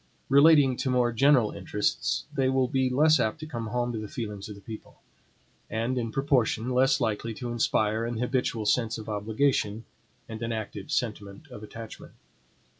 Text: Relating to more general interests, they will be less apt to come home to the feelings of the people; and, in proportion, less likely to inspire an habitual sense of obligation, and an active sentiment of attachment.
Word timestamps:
Relating 0.29 0.75
to 0.75 0.89
more 0.89 1.11
general 1.11 1.51
interests, 1.51 2.25
they 2.33 2.49
will 2.49 2.67
be 2.67 2.89
less 2.89 3.19
apt 3.19 3.39
to 3.39 3.45
come 3.45 3.67
home 3.67 3.91
to 3.93 3.99
the 3.99 4.07
feelings 4.07 4.49
of 4.49 4.55
the 4.55 4.61
people; 4.61 4.99
and, 5.69 5.95
in 5.95 6.11
proportion, 6.11 6.71
less 6.71 6.99
likely 6.99 7.35
to 7.35 7.51
inspire 7.51 8.03
an 8.03 8.17
habitual 8.17 8.65
sense 8.65 8.97
of 8.97 9.07
obligation, 9.07 9.85
and 10.27 10.41
an 10.41 10.51
active 10.51 10.91
sentiment 10.91 11.47
of 11.49 11.61
attachment. 11.61 12.13